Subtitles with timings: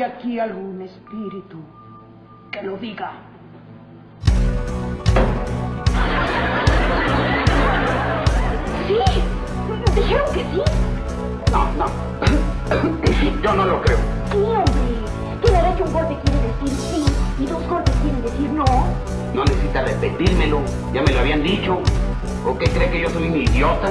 [0.00, 1.58] ¿Hay aquí algún espíritu
[2.50, 3.12] que lo diga?
[8.86, 8.96] Sí,
[9.94, 10.62] dijeron que sí.
[11.52, 11.84] No, no.
[13.42, 13.98] Yo no lo creo.
[14.32, 15.44] Sí, hombre.
[15.44, 17.04] Que la hecho un golpe quiere decir sí
[17.38, 18.64] y dos golpes quieren decir no.
[19.34, 20.62] No necesita repetírmelo.
[20.94, 21.78] Ya me lo habían dicho.
[22.46, 23.90] ¿O qué cree que yo soy un idiota?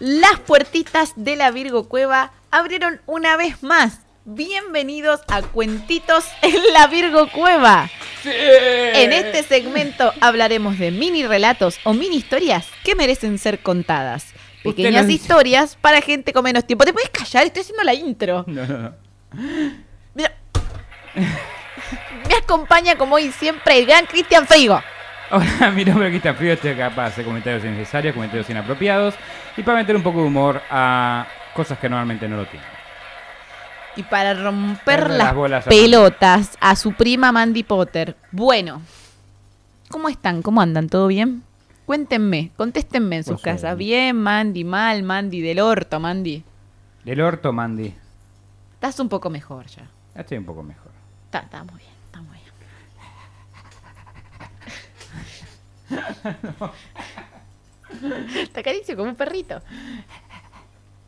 [0.00, 3.98] Las puertitas de la Virgo Cueva abrieron una vez más.
[4.24, 7.90] Bienvenidos a Cuentitos en la Virgo Cueva.
[8.24, 14.26] En este segmento hablaremos de mini relatos o mini historias que merecen ser contadas.
[14.62, 16.84] Pequeñas historias para gente con menos tiempo.
[16.84, 17.46] ¿Te puedes callar?
[17.46, 18.44] Estoy haciendo la intro.
[18.46, 18.94] No, no, no.
[20.14, 20.32] Mira.
[22.28, 24.80] Me acompaña como hoy siempre el gran Cristian Feigo.
[25.30, 29.14] Hola, mi nombre es Cristian Frío, estoy acá para hacer comentarios innecesarios, comentarios inapropiados
[29.56, 32.68] y para meter un poco de humor a cosas que normalmente no lo tienen.
[33.96, 38.16] Y para romper las, las bolas a pelotas a su prima Mandy Potter.
[38.30, 38.80] Bueno,
[39.90, 40.40] ¿cómo están?
[40.40, 40.88] ¿Cómo andan?
[40.88, 41.42] ¿Todo bien?
[41.84, 43.76] Cuéntenme, contéstenme en sus Pues, eh, casas.
[43.76, 46.44] Bien, Mandy, mal, Mandy, del orto, Mandy.
[47.04, 47.92] Del orto, Mandy.
[48.74, 49.88] Estás un poco mejor ya.
[50.14, 50.92] Ya estoy un poco mejor.
[51.24, 52.47] Está, está muy bien, está muy bien.
[58.52, 59.60] Te acaricio como un perrito.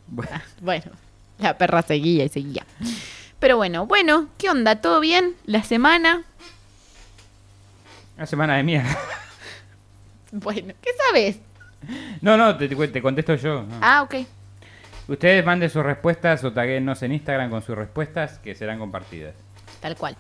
[0.07, 0.93] Bueno, Ah, Bueno,
[1.39, 2.65] la perra seguía y seguía.
[3.39, 4.77] Pero bueno, bueno, ¿qué onda?
[4.81, 5.35] ¿Todo bien?
[5.47, 6.23] ¿La semana?
[8.17, 8.99] una semana de mierda.
[10.33, 11.41] Bueno, ¿qué sabes?
[12.21, 13.65] No, no, te, te contesto yo.
[13.65, 13.79] no.
[13.81, 14.15] Ah, ok.
[15.09, 19.35] Ustedes manden sus respuestas o taguenos en Instagram con sus respuestas que serán compartidas.
[19.81, 20.17] Tal cual.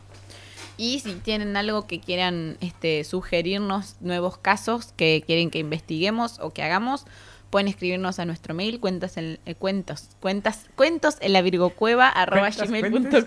[0.81, 6.55] Y si tienen algo que quieran este, sugerirnos, nuevos casos que quieren que investiguemos o
[6.55, 7.05] que hagamos,
[7.51, 12.48] pueden escribirnos a nuestro mail, cuentas en, eh, cuentos, cuentas, cuentos en la virgocueva, arroba
[12.48, 12.90] gmail.com.
[12.90, 13.24] cuentos,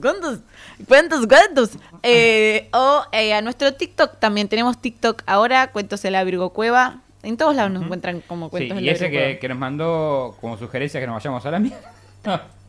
[0.00, 0.40] cuentos.
[0.88, 1.70] ¿Cuántos, cuántos?
[2.02, 4.48] Eh, o eh, a nuestro TikTok también.
[4.48, 7.02] Tenemos TikTok ahora, Cuentos en la Virgo Cueva.
[7.22, 10.36] En todos lados nos encuentran como Sí, Cuentos en y ese que, que nos mandó
[10.40, 11.92] como sugerencia que nos vayamos a la mierda.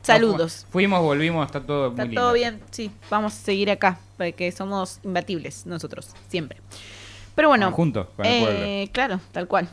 [0.05, 0.67] Saludos.
[0.69, 2.21] fuimos, volvimos, está todo Está muy lindo.
[2.21, 2.91] todo bien, sí.
[3.09, 6.59] Vamos a seguir acá, porque somos imbatibles nosotros, siempre.
[7.33, 7.71] Pero bueno.
[7.71, 8.91] Juntos, con el eh, pueblo.
[8.93, 9.69] Claro, tal cual.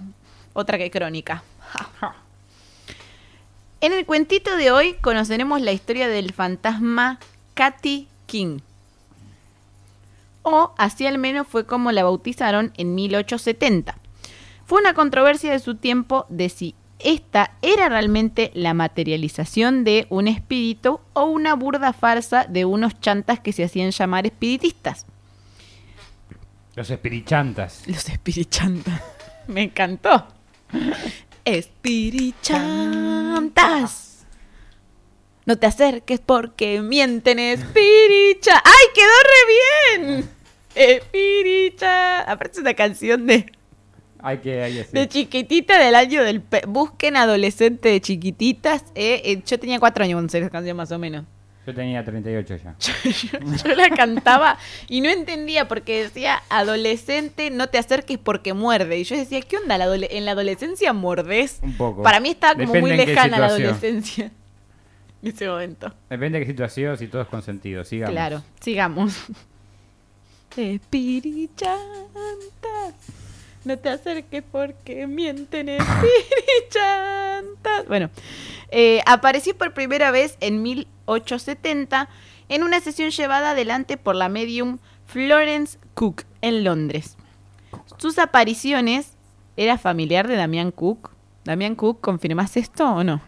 [0.54, 1.43] Otra que crónica.
[3.81, 7.19] En el cuentito de hoy conoceremos la historia del fantasma
[7.54, 8.60] Katy King.
[10.43, 13.99] O así al menos fue como la bautizaron en 1870.
[14.66, 20.26] Fue una controversia de su tiempo de si esta era realmente la materialización de un
[20.28, 25.06] espíritu o una burda farsa de unos chantas que se hacían llamar espiritistas.
[26.74, 27.82] Los espirichantas.
[27.86, 29.02] Los espirichantas.
[29.46, 30.26] Me encantó.
[31.44, 34.12] Espirichantas.
[35.44, 38.62] No te acerques porque mienten, espiricha.
[38.64, 40.30] ¡Ay, quedó re bien!
[40.74, 42.22] Espiricha.
[42.22, 43.52] Aparte es una canción de,
[44.22, 46.40] Hay que, hay que de chiquitita del año del...
[46.40, 48.84] pe- Busquen adolescente de chiquititas.
[48.94, 51.24] eh, eh, yo tenía cuatro años cuando salió esa canción más o menos.
[51.66, 52.74] Yo tenía 38 ya.
[53.32, 58.98] yo, yo la cantaba y no entendía porque decía adolescente, no te acerques porque muerde.
[58.98, 59.78] Y yo decía, ¿qué onda?
[59.78, 61.60] ¿La ¿En la adolescencia mordes?
[61.62, 62.02] Un poco.
[62.02, 64.32] Para mí estaba como Depende muy lejana la adolescencia
[65.22, 65.94] en ese momento.
[66.10, 67.84] Depende de qué situación, si todo es consentido.
[67.84, 68.12] Sigamos.
[68.12, 69.14] Claro, sigamos.
[70.56, 72.94] Espirichantas,
[73.64, 76.12] no te acerques porque mienten espirichantas.
[77.88, 78.10] Bueno,
[78.70, 82.08] eh, apareció por primera vez en 1870
[82.48, 87.16] en una sesión llevada adelante por la medium Florence Cook en Londres.
[87.98, 89.16] Sus apariciones
[89.56, 91.10] era familiar de Damián Cook.
[91.44, 93.20] Damián Cook, ¿confirmás esto o no?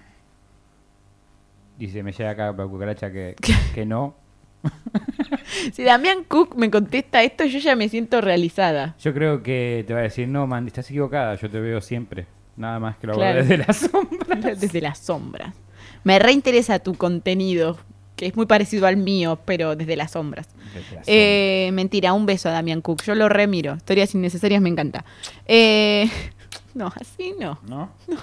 [1.78, 3.36] Dice, me llega acá la cucaracha que,
[3.74, 4.14] que no.
[5.72, 8.94] Si Damián Cook me contesta esto, yo ya me siento realizada.
[9.00, 11.34] Yo creo que te va a decir, no, man, estás equivocada.
[11.36, 12.26] Yo te veo siempre.
[12.56, 13.40] Nada más que lo hago Claro.
[13.40, 14.36] desde la sombra.
[14.60, 15.54] Desde las sombras.
[16.02, 17.78] Me reinteresa tu contenido,
[18.16, 20.48] que es muy parecido al mío, pero desde las sombras.
[20.74, 23.02] Desde Eh, mentira, un beso a Damián Cook.
[23.04, 23.74] Yo lo remiro.
[23.76, 25.04] Historias innecesarias me encanta.
[25.46, 26.08] Eh,
[26.74, 27.56] no, así no.
[27.66, 27.88] sombra.
[28.08, 28.18] ¿No?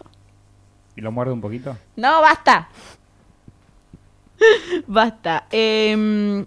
[0.96, 1.76] ¿Y lo muerde un poquito?
[1.96, 2.70] No, basta.
[4.88, 5.46] basta.
[5.52, 6.46] Em,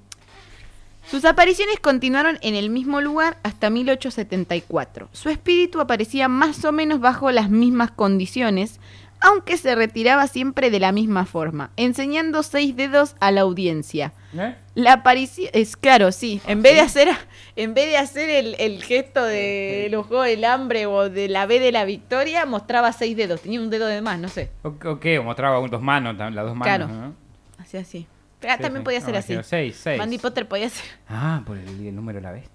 [1.11, 5.08] sus apariciones continuaron en el mismo lugar hasta 1874.
[5.12, 8.81] Su espíritu aparecía más o menos bajo las mismas condiciones,
[9.20, 14.12] aunque se retiraba siempre de la misma forma, enseñando seis dedos a la audiencia.
[14.37, 14.55] ¿Eh?
[14.75, 16.41] La aparición es claro, sí.
[16.46, 17.08] En vez de hacer,
[17.56, 21.46] en vez de hacer el, el gesto de los juegos del hambre o de la
[21.46, 23.41] B de la victoria, mostraba seis dedos.
[23.43, 24.50] Tenía un dedo de más, no sé.
[24.62, 26.88] O, o qué, o mostraba dos manos, las dos manos, Claro.
[26.88, 27.24] ¿no?
[27.65, 28.07] Así así.
[28.47, 28.85] Ah, Sí, también sí.
[28.85, 29.33] podía ser así.
[29.33, 29.99] imagino, Seis, seis.
[29.99, 32.51] Mandy Potter podía ser, Ah, por el, el número de la bestia.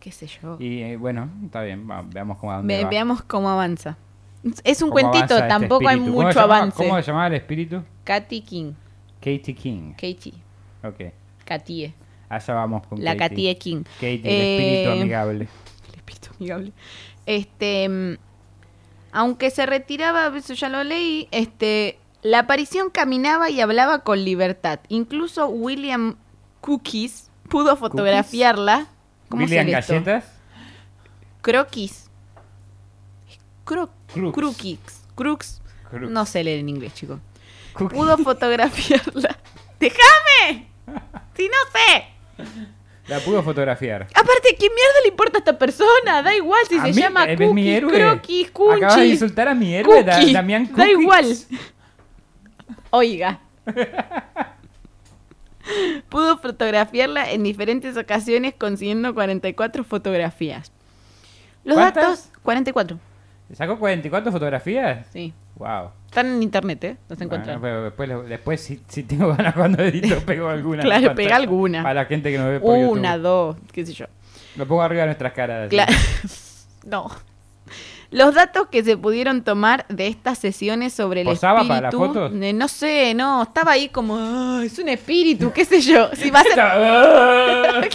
[0.00, 0.56] qué sé yo.
[0.60, 2.90] Y eh, bueno, está bien, va- veamos cómo a dónde Ve- va.
[2.90, 3.96] veamos cómo avanza.
[4.64, 6.76] Es un ¿Cómo cuentito, avanza este tampoco hay mucho llamaba- avance.
[6.76, 7.82] ¿Cómo se llamaba el espíritu?
[8.04, 8.72] Katy King,
[9.20, 9.92] Katie King.
[9.92, 10.34] Katie,
[10.82, 11.12] Ok,
[11.46, 11.94] Katie,
[12.28, 13.28] allá vamos con la Katie.
[13.54, 13.84] Katie King.
[13.94, 15.48] Katie, el Eh, espíritu amigable.
[15.88, 16.72] El espíritu amigable.
[17.24, 18.16] Este, mm,
[19.12, 24.80] aunque se retiraba, eso ya lo leí, este, la aparición caminaba y hablaba con libertad.
[24.88, 26.16] Incluso William
[26.60, 28.86] Cookies pudo fotografiarla.
[29.28, 29.68] ¿Cómo William?
[29.68, 30.24] Galletas.
[31.42, 32.10] Croquis.
[33.64, 34.34] Cro Crux.
[34.34, 34.78] Crookies.
[35.14, 35.60] Crux.
[35.90, 36.10] Crux.
[36.10, 36.92] No sé leer en inglés.
[37.74, 37.94] Cookie.
[37.94, 39.36] Pudo fotografiarla.
[39.80, 40.68] ¡Déjame!
[41.36, 42.44] Si no sé.
[43.06, 44.02] La pudo fotografiar.
[44.14, 46.22] Aparte, ¿qué mierda le importa a esta persona?
[46.22, 47.92] Da igual si A se mí, llama mi Cookies, héroe.
[47.92, 50.20] Croquis, Acabas de Cunchis, insultar a mi héroe, Da-.
[50.32, 50.98] Damián Da Cookies.
[51.00, 51.36] igual.
[52.96, 53.40] Oiga.
[56.08, 60.70] Pudo fotografiarla en diferentes ocasiones consiguiendo 44 fotografías.
[61.64, 62.04] Los ¿Cuántas?
[62.04, 62.98] datos, 44.
[63.54, 65.06] ¿Sacó 44 fotografías?
[65.12, 65.32] Sí.
[65.56, 65.90] Wow.
[66.06, 66.96] Están en internet, ¿eh?
[67.08, 67.60] Los encuentran.
[67.60, 70.82] Bueno, después, después si, si tengo ganas cuando edito, pego alguna.
[70.84, 71.82] Claro, pega alguna.
[71.82, 73.22] Para la gente que nos ve por Una, YouTube.
[73.22, 74.06] dos, qué sé yo.
[74.56, 75.66] Lo pongo arriba de nuestras caras.
[75.66, 75.76] así.
[75.76, 75.88] Cla-
[76.86, 77.10] no.
[78.14, 81.68] Los datos que se pudieron tomar de estas sesiones sobre el ¿Posaba espíritu.
[81.74, 82.32] para las fotos?
[82.40, 86.10] eh, no sé, no, estaba ahí como, "Ah, es un espíritu, qué sé yo.
[86.14, 86.54] Si va a ser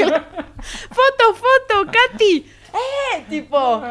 [0.89, 2.45] foto, foto, Katy.
[2.73, 3.81] Eh, tipo,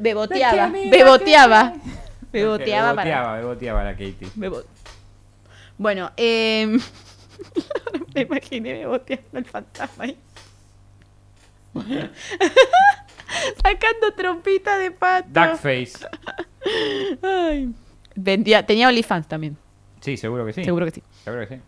[0.00, 1.72] beboteaba, Porque mira beboteaba.
[1.72, 1.80] que-
[2.32, 3.04] Beboteaba para.
[3.10, 4.28] Beboteaba, beboteaba la Katie.
[4.36, 4.64] Bebo-
[5.78, 6.78] Bueno, eh,
[8.14, 10.16] me imaginé beboteando el fantasma ahí.
[13.62, 15.28] Sacando trompita de pato.
[15.30, 16.06] Duckface.
[17.22, 17.70] Ay.
[18.14, 19.56] Vendía, tenía OnlyFans también,
[20.00, 20.64] Sí, seguro que sí.
[20.64, 21.02] seguro que sí.
[21.24, 21.62] Seguro que sí.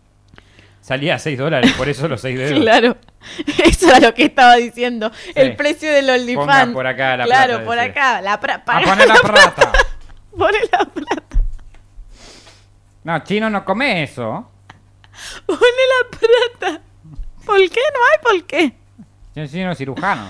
[0.81, 2.59] Salía a 6 dólares, por eso los 6 dedos.
[2.59, 2.97] Claro.
[3.63, 5.09] Eso era lo que estaba diciendo.
[5.23, 5.31] Sí.
[5.35, 6.73] El precio del OnlyFans.
[6.73, 7.91] Por acá la Claro, plata, por decía.
[7.91, 8.21] acá.
[8.21, 9.71] La pra- A para- poner la plata.
[10.37, 11.43] Pone la plata.
[13.05, 14.49] No, chino no come eso.
[15.45, 16.81] Pone la plata.
[17.45, 17.79] ¿Por qué?
[17.93, 18.73] No hay por qué.
[19.35, 20.27] Yo soy cirujano.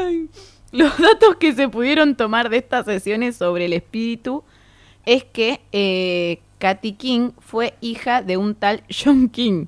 [0.00, 0.28] Ay.
[0.78, 4.42] Los datos que se pudieron tomar de estas sesiones sobre el espíritu
[5.04, 9.66] es que eh, Katy King fue hija de un tal John King,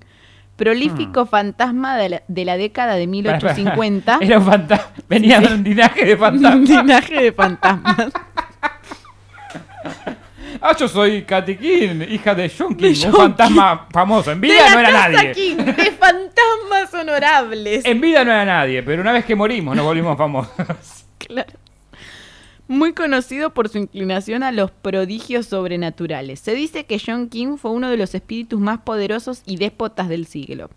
[0.56, 4.18] prolífico fantasma de la, de la década de 1850.
[4.22, 4.92] Era un fantasma.
[5.08, 6.68] Venía de un linaje de un fantasmas.
[6.70, 8.12] linaje de fantasmas.
[10.60, 14.30] Ah, yo soy Katy King, hija de John King, De un John fantasma famoso.
[14.32, 15.32] En De vida la no era casa nadie.
[15.32, 16.53] King, de fantasmas
[16.92, 17.84] honorables.
[17.84, 21.06] En vida no era nadie, pero una vez que morimos nos volvimos famosos.
[21.18, 21.52] Claro.
[22.66, 26.40] Muy conocido por su inclinación a los prodigios sobrenaturales.
[26.40, 30.26] Se dice que John King fue uno de los espíritus más poderosos y déspotas del
[30.26, 30.70] siglo,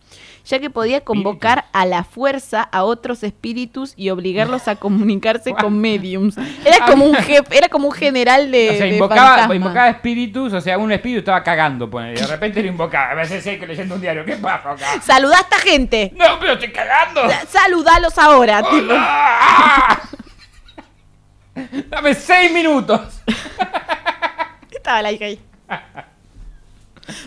[0.44, 5.80] ya que podía convocar a la fuerza a otros espíritus y obligarlos a comunicarse con
[5.81, 6.36] mediums.
[6.66, 10.60] Era como un jefe, era como un general de, O sea, invocaba, invocaba espíritus, o
[10.60, 13.12] sea, un espíritu estaba cagando, ponele, y de repente lo invocaba.
[13.12, 15.01] A veces hay que leyendo un diario, ¿qué pasa acá?
[15.01, 16.12] Saludá a esta gente.
[16.17, 17.22] No, pero estoy cagando.
[17.48, 18.62] Saludalos ahora.
[18.70, 18.94] tipo.
[21.90, 23.22] Dame seis minutos.
[24.72, 25.40] Estaba la hija ahí.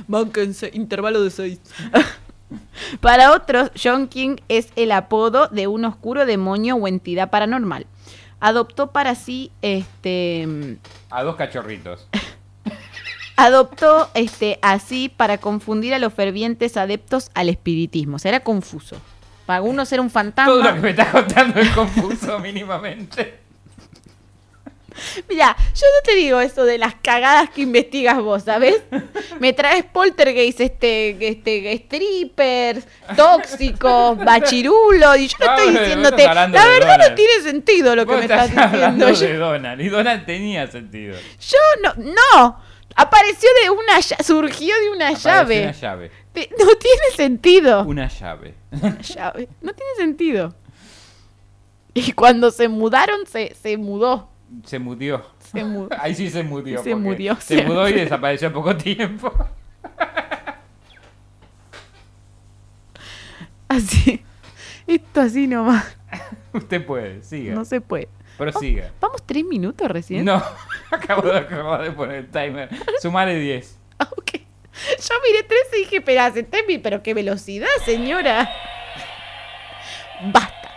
[0.07, 1.61] Bánquense, intervalo de seis.
[3.01, 7.87] Para otros, John King es el apodo de un oscuro demonio o entidad paranormal.
[8.41, 10.79] Adoptó para sí, este,
[11.11, 12.09] A dos cachorritos.
[13.37, 18.17] adoptó, este, así para confundir a los fervientes adeptos al espiritismo.
[18.17, 18.97] O sea, era confuso.
[19.47, 20.73] Para unos era un Todo lo que fantasma.
[20.81, 23.39] me estás contando es confuso mínimamente.
[25.29, 28.83] Mira, yo no te digo eso de las cagadas que investigas vos, ¿sabes?
[29.41, 36.67] Me traes poltergeist, este, este, strippers, tóxicos, bachirulo, y yo no estoy diciéndote, estás la
[36.67, 39.35] verdad no tiene sentido lo que me estás hablando diciendo.
[39.35, 41.17] de Donald, y Donald tenía sentido.
[41.41, 42.61] yo no, no,
[42.97, 45.63] apareció de una, surgió de una Apareció llave.
[45.63, 46.11] Una llave.
[46.35, 47.85] No tiene sentido.
[47.85, 48.55] Una llave.
[48.71, 49.49] Una llave.
[49.61, 50.55] No tiene sentido.
[51.93, 54.30] Y cuando se mudaron, se, se mudó.
[54.65, 55.25] Se mudió.
[55.53, 55.89] Se mudó.
[56.01, 56.83] Ahí sí se mudió.
[56.83, 59.33] Se murió, Se mudó y desapareció en poco tiempo.
[63.69, 64.23] Así.
[64.87, 65.97] Esto así nomás.
[66.53, 67.55] Usted puede, siga.
[67.55, 68.09] No se puede.
[68.37, 68.91] Prosiga.
[69.01, 70.25] Vamos tres minutos recién.
[70.25, 70.43] No,
[70.91, 72.69] Acabo de acabar de poner el timer.
[73.01, 73.79] Sumale 10.
[74.01, 74.31] Ok.
[74.35, 78.49] Yo miré 13 y dije, pero hace tempi, pero qué velocidad, señora.
[80.33, 80.71] Basta,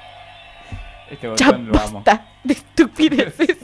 [1.09, 2.03] Este ya botón lo amo.
[2.05, 3.57] basta de estupideces.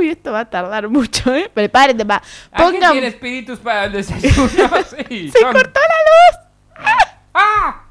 [0.00, 1.50] Uy, esto va a tardar mucho, ¿eh?
[1.52, 2.22] Prepárense, va.
[2.50, 2.92] ¿Alguien Pongan...
[2.92, 4.48] tiene espíritus para el desayuno?
[5.08, 7.06] Sí, ¡Se son- cortó la luz!
[7.34, 7.84] ¡Ah!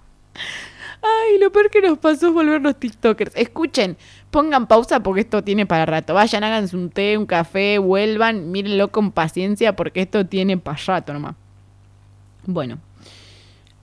[1.02, 3.32] Ay, lo peor que nos pasó es volvernos TikTokers.
[3.36, 3.96] Escuchen,
[4.32, 6.14] pongan pausa porque esto tiene para rato.
[6.14, 11.14] Vayan, háganse un té, un café, vuelvan, mírenlo con paciencia porque esto tiene para rato
[11.14, 11.36] nomás.
[12.46, 12.80] Bueno.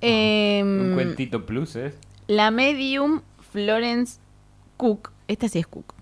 [0.03, 1.95] Em, Un cuentito plus, ¿eh?
[2.27, 4.19] la medium Florence
[4.77, 5.11] Cook.
[5.27, 5.95] Esta sí es Cook.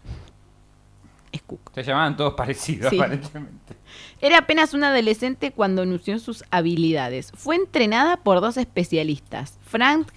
[1.34, 1.72] Es Cook.
[1.74, 2.96] Se llamaban todos parecidos, Sí.
[2.96, 3.74] aparentemente.
[4.20, 7.32] Era apenas una adolescente cuando anunció sus habilidades.
[7.34, 10.08] Fue entrenada por dos especialistas, Frank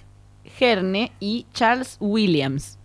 [0.58, 2.78] Herne y Charles Williams.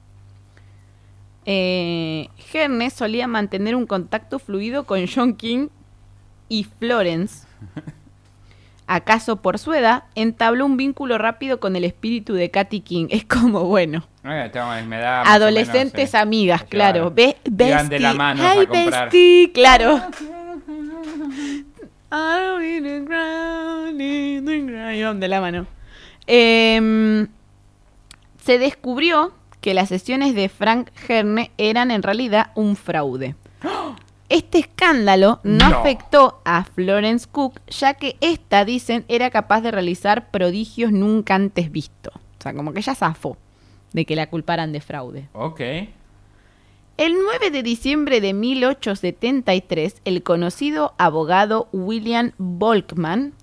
[1.46, 5.68] Eh, Herne solía mantener un contacto fluido con John King
[6.50, 7.46] y Florence.
[8.88, 10.06] ¿Acaso por su edad?
[10.16, 13.08] Entabló un vínculo rápido con el espíritu de Katy King.
[13.12, 14.51] Es como, bueno, Eh,
[14.88, 16.18] me da adolescentes menos, eh.
[16.18, 17.12] amigas, Claro.
[17.12, 18.18] Be Iban de la bestie.
[18.18, 19.03] mano Hi, a comprar.
[19.12, 20.01] bestie, claro.
[25.15, 25.65] De la mano.
[26.25, 27.27] Se
[28.60, 33.36] descubrió que las sesiones de Frank Herne eran en realidad un fraude.
[34.30, 35.77] Este escándalo no, No.
[35.77, 41.72] afectó a Florence Cook, ya que ésta, dicen, era capaz de realizar prodigios nunca antes
[41.72, 42.13] vistos.
[42.15, 43.38] O sea, como que ella zafó
[43.93, 45.29] de que la culparan de fraude.
[45.33, 45.62] Ok.
[46.97, 53.33] El 9 de diciembre de 1873, el conocido abogado William Volkman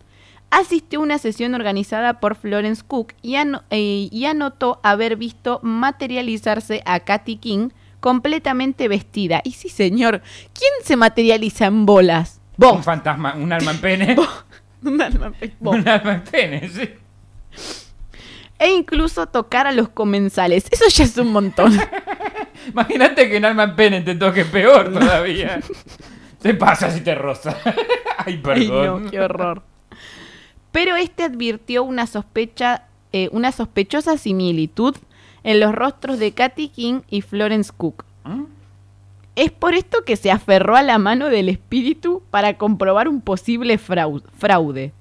[0.50, 6.82] asistió a una sesión organizada por Florence Cook y, eh, y anotó haber visto materializarse
[6.86, 7.68] a Katy King
[8.00, 9.40] completamente vestida.
[9.44, 12.40] Y sí, señor, ¿quién se materializa en bolas?
[12.56, 14.16] Un fantasma, un alma en pene.
[14.82, 15.76] Un alma- vos.
[15.76, 16.88] un alma en pene, sí.
[18.60, 20.66] E incluso tocar a los comensales.
[20.70, 21.76] Eso ya es un montón.
[22.68, 25.60] Imagínate que un alma en pene te toque peor todavía.
[26.40, 27.54] Te pasa si te roza.
[27.64, 27.74] Ay,
[28.16, 29.04] Ay, perdón.
[29.04, 29.62] no, qué horror.
[30.72, 34.96] Pero este advirtió una sospecha, eh, una sospechosa similitud
[35.42, 38.04] en los rostros de Katy King y Florence Cook.
[38.24, 38.44] ¿Mm?
[39.36, 43.78] Es por esto que se aferró a la mano del espíritu para comprobar un posible
[43.78, 44.92] frau- fraude.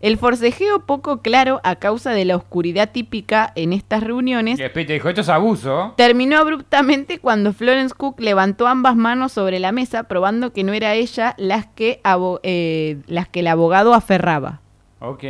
[0.00, 4.86] El forcejeo poco claro a causa de la oscuridad típica en estas reuniones Y después
[4.86, 5.92] te dijo, esto es abuso.
[5.96, 10.94] terminó abruptamente cuando Florence Cook levantó ambas manos sobre la mesa probando que no era
[10.94, 12.00] ella las que,
[12.42, 14.60] eh, las que el abogado aferraba.
[15.00, 15.24] Ok.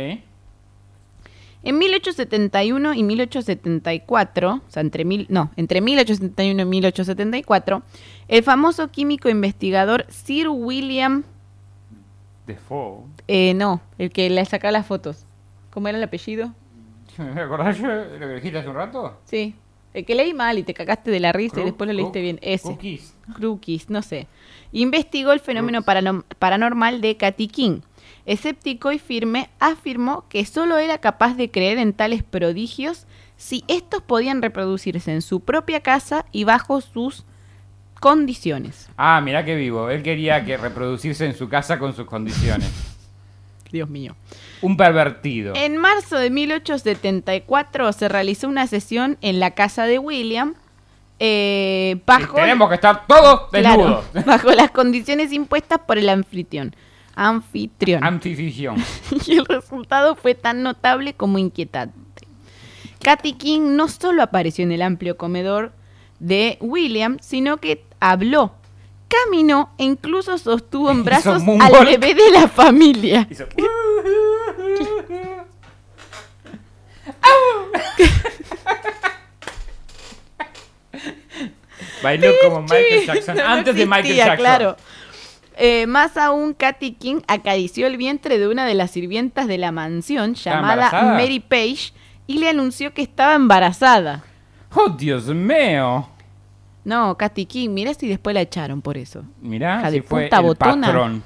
[1.63, 7.83] En 1871 y 1874, o sea, entre, mil, no, entre 1871 y 1874,
[8.29, 11.23] el famoso químico investigador Sir William,
[12.47, 13.03] Defoe.
[13.33, 15.25] Eh, no, el que le sacaba las fotos.
[15.69, 16.53] ¿Cómo era el apellido?
[17.17, 19.21] ¿Me acordás yo de lo que dijiste hace un rato?
[19.23, 19.55] Sí,
[19.93, 22.39] el que leí mal y te cagaste de la risa y después lo leíste bien.
[22.41, 22.67] Ese.
[22.67, 23.15] Cookies.
[23.33, 24.27] Crookies, no sé.
[24.73, 25.81] Investigó el fenómeno
[26.39, 27.79] paranormal de Katy King.
[28.25, 33.07] Escéptico y firme, afirmó que solo era capaz de creer en tales prodigios
[33.37, 37.23] si estos podían reproducirse en su propia casa y bajo sus
[38.01, 38.89] condiciones.
[38.97, 39.89] Ah, mirá que vivo.
[39.89, 42.90] Él quería que reproducirse en su casa con sus condiciones.
[43.71, 44.15] Dios mío.
[44.61, 45.53] Un pervertido.
[45.55, 50.55] En marzo de 1874 se realizó una sesión en la casa de William
[51.23, 54.25] eh, Y bajo, tenemos que estar todos claro, desnudos.
[54.25, 56.75] bajo las condiciones impuestas por el anfitrión.
[57.15, 58.03] Anfitrión.
[58.03, 58.77] Antificción.
[59.27, 62.27] y el resultado fue tan notable como inquietante.
[63.03, 65.73] Katy King no solo apareció en el amplio comedor
[66.19, 68.55] de William, sino que habló,
[69.25, 73.27] caminó e incluso sostuvo en brazos al bebé de la familia.
[73.29, 73.47] Hizo-
[82.03, 84.37] Bailó como Michael Jackson No antes de Michael Jackson.
[84.37, 84.77] Claro.
[85.57, 89.71] Eh, más aún, Katy King acarició el vientre de una de las sirvientas de la
[89.71, 90.89] mansión llamada?
[90.91, 91.93] Mary Page
[92.27, 94.23] y le anunció que estaba embarazada.
[94.73, 96.07] Oh, Dios mío.
[96.83, 99.23] No, Katy King, mirá si después la echaron por eso.
[99.41, 100.87] Mirá, Hija si de fue el botona.
[100.87, 101.23] patrón.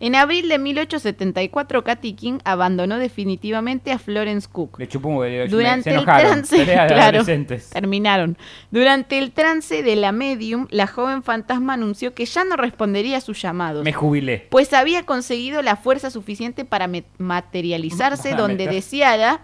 [0.00, 4.80] En abril de 1874, Katy King abandonó definitivamente a Florence Cook.
[4.80, 5.48] Le chupó un.
[5.48, 6.30] Durante se el enojaron.
[6.32, 7.70] trance, de claro, adolescentes.
[7.70, 8.36] terminaron.
[8.72, 13.20] Durante el trance de la medium, la joven fantasma anunció que ya no respondería a
[13.20, 13.84] sus llamados.
[13.84, 14.48] Me jubilé.
[14.50, 16.88] pues había conseguido la fuerza suficiente para
[17.18, 19.40] materializarse donde deseara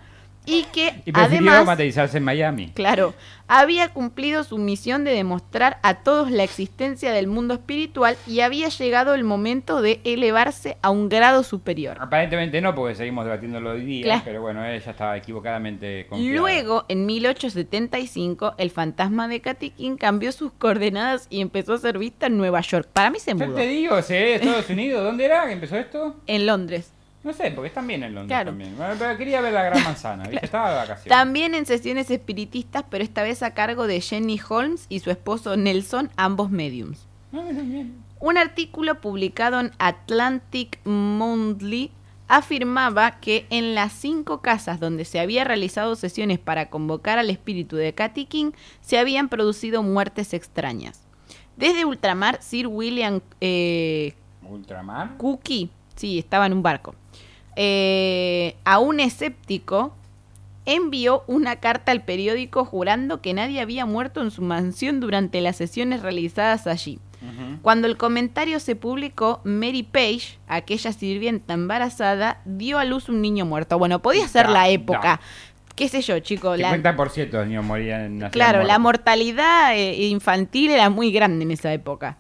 [0.49, 2.69] y que Y además, materializarse en Miami.
[2.75, 3.15] claro,
[3.51, 8.69] había cumplido su misión de demostrar a todos la existencia del mundo espiritual y había
[8.69, 11.97] llegado el momento de elevarse a un grado superior.
[12.01, 14.23] Aparentemente no, porque seguimos debatiéndolo hoy día, Claro.
[14.25, 16.37] pero bueno, ella estaba equivocadamente confiada.
[16.39, 21.99] Luego, en 1875, el fantasma de Katy King cambió sus coordenadas y empezó a ser
[21.99, 22.89] vista en Nueva York.
[22.93, 23.55] Para mí se Yo mudó.
[23.57, 24.15] te digo, ¿sí?
[24.15, 26.17] Estados Unidos, ¿dónde era que empezó esto?
[26.27, 26.93] En Londres.
[27.25, 28.51] No sé, porque están bien en Londres Claro.
[28.51, 28.77] también.
[28.77, 30.45] Bueno, pero quería ver la gran manzana, ¿viste?
[30.47, 31.09] Estaba de vacaciones.
[31.09, 35.57] También en sesiones espiritistas, pero esta vez a cargo de Jenny Holmes y su esposo
[35.57, 37.07] Nelson, ambos mediums.
[37.33, 37.95] No, bien.
[38.21, 41.91] Un artículo publicado en Atlantic Monthly
[42.29, 47.77] afirmaba que en las cinco casas donde se había realizado sesiones para convocar al espíritu
[47.77, 51.03] de Katy King se habían producido muertes extrañas.
[51.57, 55.17] Desde ultramar, Sir William eh, Ultramar.
[55.17, 56.95] Cookie, sí, estaba en un barco,
[57.57, 59.93] eh, a un escéptico
[60.69, 65.57] envió una carta al periódico jurando que nadie había muerto en su mansión durante las
[65.57, 66.99] sesiones realizadas allí.
[67.63, 73.45] Cuando el comentario se publicó, Mary Page, aquella sirvienta embarazada, dio a luz un niño
[73.45, 73.77] muerto.
[73.77, 75.21] Bueno, podía ser la época.
[75.75, 76.59] ¿Qué sé yo, chicos?
[76.59, 81.51] La, 50% de niños morían nacían claro, la mortalidad eh, infantil era muy grande en
[81.51, 82.19] esa época.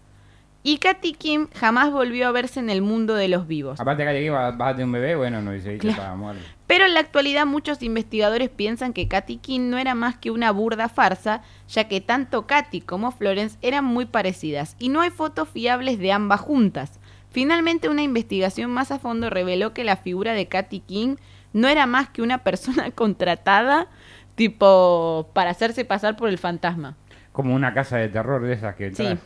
[0.68, 3.80] Y Katy Kim jamás volvió a verse en el mundo de los vivos.
[3.80, 5.96] Aparte vas a tener un bebé, bueno, no dice, Claro.
[5.96, 6.42] estaba muerto.
[6.66, 10.50] Pero en la actualidad muchos investigadores piensan que Katy King no era más que una
[10.50, 15.48] burda farsa, ya que tanto Katy como Florence eran muy parecidas y no hay fotos
[15.48, 17.00] fiables de ambas juntas.
[17.30, 21.16] Finalmente una investigación más a fondo reveló que la figura de Katy King
[21.54, 23.86] no era más que una persona contratada
[24.34, 26.98] tipo para hacerse pasar por el fantasma.
[27.32, 29.16] Como una casa de terror de esas que Sí.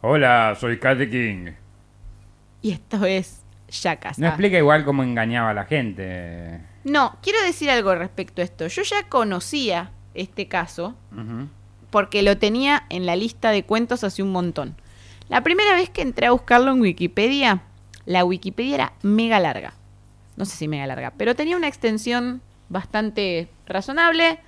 [0.00, 1.46] Hola, soy Katy King.
[2.62, 4.18] Y esto es Jackass.
[4.20, 6.60] No explica igual cómo engañaba a la gente.
[6.84, 8.68] No, quiero decir algo respecto a esto.
[8.68, 10.94] Yo ya conocía este caso
[11.90, 14.76] porque lo tenía en la lista de cuentos hace un montón.
[15.28, 17.62] La primera vez que entré a buscarlo en Wikipedia,
[18.06, 19.74] la Wikipedia era mega larga.
[20.36, 24.38] No sé si mega larga, pero tenía una extensión bastante razonable.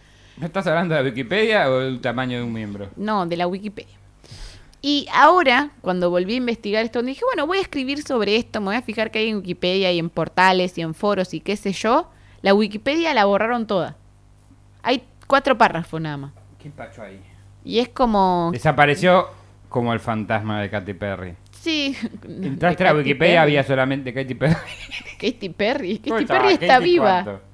[0.41, 2.91] ¿Estás hablando de la Wikipedia o del tamaño de un miembro?
[2.97, 4.00] No, de la Wikipedia.
[4.83, 8.67] Y ahora, cuando volví a investigar esto, dije, bueno, voy a escribir sobre esto, me
[8.67, 11.57] voy a fijar que hay en Wikipedia y en portales y en foros y qué
[11.57, 12.11] sé yo.
[12.43, 13.97] La Wikipedia la borraron toda.
[14.83, 16.33] Hay cuatro párrafos nada más.
[16.59, 17.21] ¿Qué ahí?
[17.65, 18.51] Y es como...
[18.53, 19.29] Desapareció
[19.69, 21.37] como el fantasma de Katy Perry.
[21.53, 21.95] Sí.
[22.27, 23.37] Entraste a Wikipedia, Perry.
[23.37, 24.55] había solamente Katy Perry.
[25.21, 25.99] Katy Perry.
[25.99, 27.23] Katy ¿Cómo Perry está Katy viva.
[27.25, 27.50] cuánto?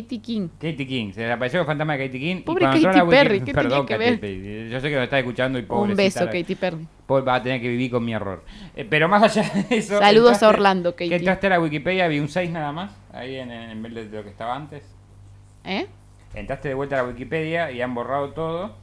[0.00, 0.48] Katy King.
[0.58, 2.36] Katy King, se desapareció el fantasma de Katy King.
[2.36, 4.20] y Pobre la Wiki- Perry, ¿qué Perdón, tenía que Katy ver?
[4.20, 4.70] Perry.
[4.70, 6.24] Yo sé que me está escuchando y Un pobrecita.
[6.24, 6.86] beso, Katy Perry.
[7.06, 8.42] Paul va a tener que vivir con mi error.
[8.74, 9.98] Eh, pero más allá de eso.
[9.98, 11.08] Saludos entraste- a Orlando, Katy.
[11.10, 14.16] Que entraste a la Wikipedia, vi un 6 nada más, ahí en, en vez de
[14.16, 14.82] lo que estaba antes.
[15.64, 15.86] ¿Eh?
[16.34, 18.74] Entraste de vuelta a la Wikipedia y han borrado todo.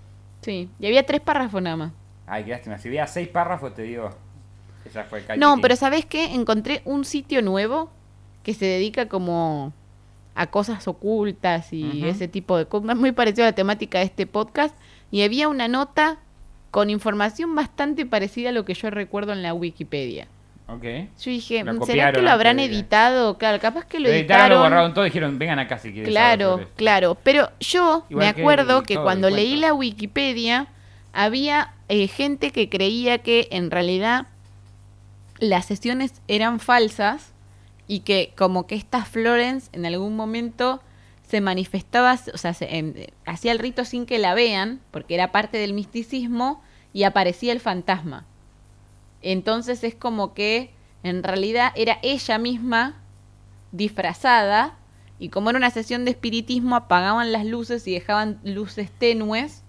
[0.42, 0.70] Sí.
[0.80, 1.92] Y había tres párrafos nada más.
[2.28, 2.78] Ay, qué lástima.
[2.78, 4.12] Si veía 6 párrafos, te digo.
[4.86, 5.62] Esa fue Katy No, King.
[5.64, 6.36] pero ¿sabes qué?
[6.36, 7.90] Encontré un sitio nuevo
[8.44, 9.74] que se dedica como
[10.36, 12.96] a cosas ocultas y ese tipo de cosas.
[12.98, 14.76] Muy parecido a la temática de este podcast.
[15.12, 16.18] Y había una nota
[16.72, 20.28] con información bastante parecida a lo que yo recuerdo en la Wikipedia.
[20.68, 20.84] Ok.
[20.84, 23.40] Yo dije, ¿será copiaron que lo habrán editado?
[23.40, 24.58] Claro, capaz que lo Lo editaron, editaron.
[24.58, 26.76] lo borraron todo dijeron, vengan acá si quieren Claro, sobre esto".
[26.78, 27.18] claro.
[27.24, 30.68] Pero yo Igual me que acuerdo que todo cuando leí la Wikipedia
[31.12, 34.28] había eh, gente que creía que en realidad
[35.40, 37.29] las sesiones eran falsas
[37.90, 40.80] y que como que esta Florence en algún momento
[41.28, 42.94] se manifestaba, o sea, se, em,
[43.26, 46.62] hacía el rito sin que la vean, porque era parte del misticismo,
[46.94, 48.28] y aparecía el fantasma.
[49.24, 50.72] Entonces es como que
[51.02, 53.02] en realidad era ella misma
[53.72, 54.78] disfrazada
[55.18, 59.64] y como era una sesión de espiritismo apagaban las luces y dejaban luces tenues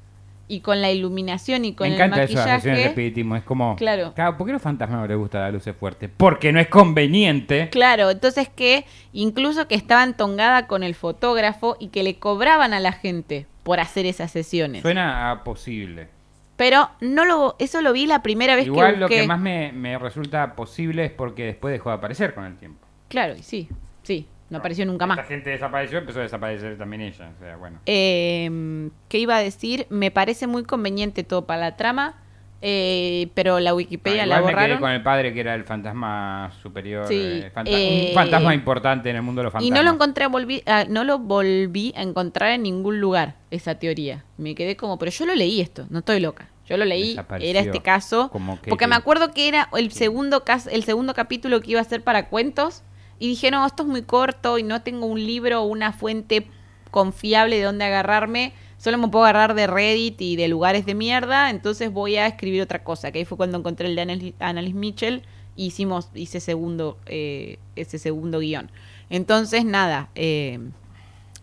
[0.50, 2.88] y con la iluminación y con Me el encanta eso de las sesiones de maquillaje
[2.88, 3.36] espiritismo.
[3.36, 3.76] Es como.
[3.76, 4.12] Claro.
[4.36, 6.08] ¿Por qué a los fantasmas no les gusta la luz fuerte?
[6.08, 7.68] Porque no es conveniente.
[7.70, 12.80] Claro, entonces que incluso que estaban tongada con el fotógrafo y que le cobraban a
[12.80, 14.82] la gente por hacer esas sesiones.
[14.82, 16.08] Suena a posible.
[16.56, 19.20] Pero no lo eso lo vi la primera vez Igual que lo busqué.
[19.20, 22.84] que más me, me resulta posible es porque después dejó de aparecer con el tiempo.
[23.08, 23.68] Claro, y sí,
[24.02, 25.18] sí, no apareció nunca más.
[25.18, 27.30] Esta gente desapareció, empezó a desaparecer también ella.
[27.36, 27.78] O sea, bueno.
[27.86, 29.86] Eh, ¿Qué iba a decir?
[29.90, 32.16] Me parece muy conveniente todo para la trama,
[32.62, 34.80] eh, pero la Wikipedia Ah, la igual me quedé borraron.
[34.80, 37.06] con el padre que era el fantasma superior.
[37.08, 39.78] Sí, eh, fanta- eh, un fantasma importante en el mundo de los Y fantasmas.
[39.78, 44.24] no lo encontré, volví, ah, no lo volví a encontrar en ningún lugar, esa teoría.
[44.36, 46.48] Me quedé como, pero yo lo leí esto, no estoy loca.
[46.66, 50.44] Yo lo leí, era este caso, como que- porque me acuerdo que era el segundo
[50.70, 52.84] el segundo capítulo que iba a ser para cuentos
[53.20, 56.48] Y dije, no, esto es muy corto y no tengo un libro o una fuente
[56.90, 58.52] confiable de dónde agarrarme.
[58.78, 61.50] Solo me puedo agarrar de Reddit y de lugares de mierda.
[61.50, 63.12] Entonces voy a escribir otra cosa.
[63.12, 64.02] Que ahí fue cuando encontré el de
[64.40, 65.22] Annalise- Mitchell.
[65.54, 68.70] Y hicimos, hice segundo, eh, ese segundo guion.
[69.10, 70.58] Entonces, nada, eh,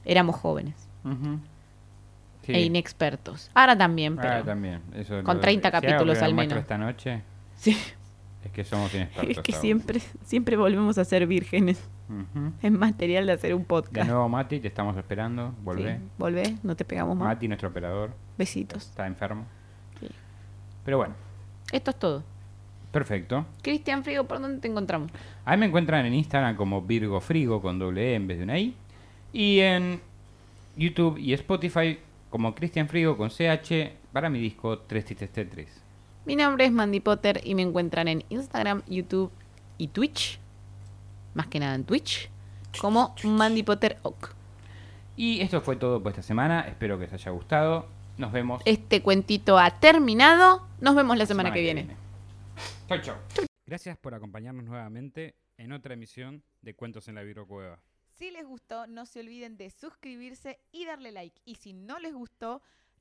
[0.03, 0.75] éramos jóvenes.
[2.43, 2.53] Sí.
[2.53, 3.51] e inexpertos.
[3.53, 4.29] Ahora también, pero...
[4.35, 4.81] Ah, también.
[4.95, 6.57] Eso con lo- 30 si algo capítulos que al menos.
[6.59, 7.21] esta noche
[7.55, 7.77] Sí,
[8.47, 9.37] es que somos inexpertos.
[9.37, 11.81] es que siempre, siempre volvemos a ser vírgenes.
[12.09, 12.51] Ujú.
[12.61, 14.07] Es material de hacer un De podcast.
[14.09, 15.53] nuevo, Mati, te estamos esperando.
[15.63, 15.97] Volvé.
[15.97, 17.27] Sí, volvé, no te pegamos más.
[17.27, 18.87] Mati, nuestro operador, Besitos.
[18.89, 19.45] está enfermo.
[19.99, 20.07] Sí.
[20.85, 21.13] Pero bueno,
[21.71, 22.23] Esto es todo.
[22.91, 23.45] perfecto.
[23.61, 25.11] Cristian Frigo, ¿por dónde te encontramos?
[25.45, 28.43] A mí me encuentran en Instagram como Virgo Frigo con doble E en vez de
[28.45, 28.75] una I.
[29.33, 29.99] Y en
[30.77, 35.81] YouTube y Spotify como Cristian Frigo con CH para mi disco 3 Tristes Tetris.
[36.27, 39.31] Mi nombre es Mandy Potter y me encuentran en Instagram, YouTube
[39.77, 40.41] y Twitch.
[41.33, 42.29] Más que nada en Twitch.
[42.81, 44.35] Como Mandy Potter Oak.
[45.15, 46.67] Y esto fue todo por esta semana.
[46.67, 47.87] Espero que les haya gustado.
[48.17, 50.67] Nos vemos Este cuentito ha terminado.
[50.81, 51.95] Nos vemos la semana, que viene.
[52.89, 53.15] Chau, chau.
[53.65, 57.79] Gracias por acompañarnos nuevamente en otra emisión de Cuentos en la Cueva.
[58.15, 61.39] Si les gustó, no se olviden de suscribirse y darle like.
[61.45, 62.61] Y si no les gustó,